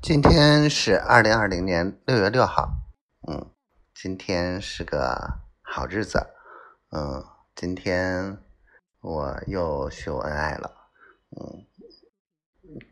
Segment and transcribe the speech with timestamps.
[0.00, 2.70] 今天是二零二零年六月六号，
[3.26, 3.50] 嗯，
[3.92, 6.24] 今天是个好日子，
[6.92, 7.24] 嗯，
[7.56, 8.38] 今天
[9.00, 10.72] 我又秀恩爱了，
[11.36, 11.66] 嗯，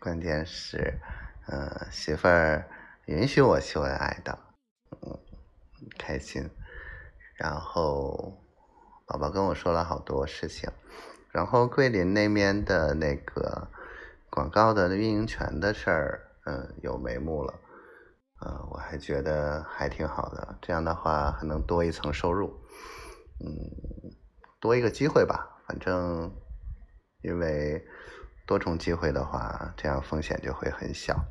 [0.00, 0.98] 关键是，
[1.46, 2.68] 嗯，媳妇儿
[3.04, 4.38] 允许我秀恩爱的，
[5.02, 5.18] 嗯，
[5.98, 6.50] 开心。
[7.36, 8.42] 然后
[9.06, 10.70] 宝宝跟我说了好多事情，
[11.30, 13.68] 然后桂林那边的那个
[14.30, 16.30] 广告的运营权的事儿。
[16.46, 17.54] 嗯，有眉目了，
[18.44, 22.54] 嗯，我还觉得还挺好的，这样的话还能多一层收入，
[23.40, 24.14] 嗯，
[24.60, 26.30] 多一个机会吧，反正
[27.22, 27.82] 因为
[28.46, 31.24] 多重机会的话，这样风险就会很小。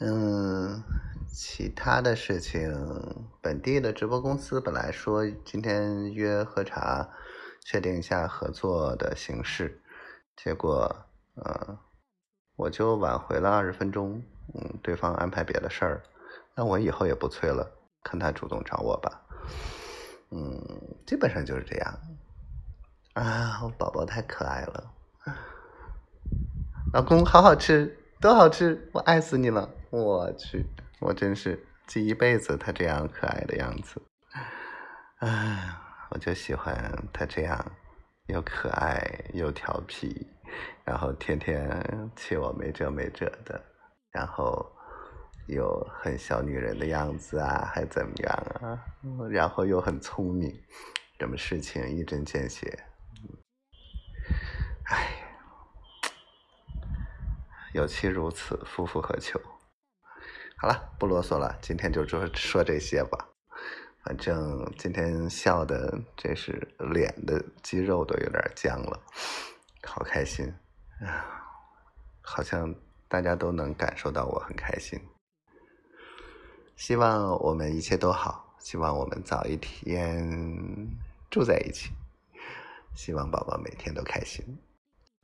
[0.00, 0.82] 嗯，
[1.26, 7.08] 其他的事情，本地的直播公司本来说今天约喝茶，
[7.64, 9.80] 确定一下合作的形式，
[10.36, 10.94] 结果，
[11.36, 11.85] 呃。
[12.56, 14.22] 我就晚回了二十分钟，
[14.54, 16.02] 嗯，对方安排别的事儿，
[16.54, 17.70] 那我以后也不催了，
[18.02, 19.20] 看他主动找我吧，
[20.30, 20.58] 嗯，
[21.06, 22.00] 基本上就是这样。
[23.12, 24.90] 啊，我宝宝太可爱了，
[26.92, 30.66] 老公好好吃，多好吃，我爱死你了，我去，
[31.00, 34.00] 我真是记一辈子他这样可爱的样子，
[35.20, 35.76] 哎，
[36.10, 36.74] 我就喜欢
[37.12, 37.72] 他这样
[38.28, 40.26] 又可爱又调皮。
[40.84, 43.60] 然后天天气我没辙没辙的，
[44.10, 44.70] 然后
[45.46, 48.78] 又很小女人的样子啊，还怎么样啊？
[49.30, 50.52] 然后又很聪明，
[51.18, 52.84] 什么事情一针见血。
[54.84, 55.08] 哎，
[57.72, 59.40] 有妻如此，夫复何求？
[60.56, 63.28] 好了，不啰嗦了，今天就说说这些吧。
[64.04, 69.02] 反正今天笑的，这是脸的肌肉都有点僵了。
[70.16, 70.50] 开心，
[70.98, 71.44] 啊，
[72.22, 72.74] 好像
[73.06, 74.98] 大家都能感受到我很开心。
[76.74, 80.26] 希望我们一切都好，希望我们早一天
[81.30, 81.90] 住在一起，
[82.94, 84.42] 希望宝宝每天都开心。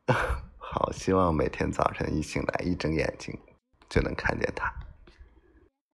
[0.60, 3.34] 好，希望每天早晨一醒来，一睁眼睛
[3.88, 4.70] 就能看见他。